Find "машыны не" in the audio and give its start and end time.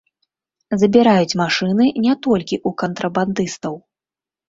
1.43-2.17